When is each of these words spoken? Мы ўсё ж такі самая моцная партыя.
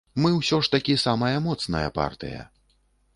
Мы 0.21 0.29
ўсё 0.37 0.57
ж 0.67 0.71
такі 0.75 0.95
самая 1.01 1.33
моцная 1.49 1.83
партыя. 1.99 2.41